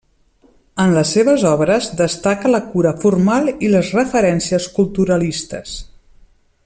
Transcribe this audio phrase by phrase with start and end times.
[0.83, 5.77] En les seves obres, destaca la cura formal i les referències culturalistes.